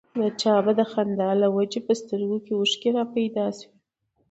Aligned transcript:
د 0.19 0.21
چا 0.41 0.55
به 0.65 0.71
د 0.79 0.81
خندا 0.91 1.29
له 1.41 1.47
وجې 1.55 1.79
په 1.87 1.93
سترګو 2.01 2.37
کې 2.45 2.53
اوښکې 2.55 2.89
را 2.97 3.03
پيدا 3.15 3.45
شوې. 3.57 3.77